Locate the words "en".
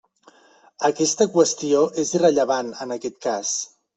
2.87-2.95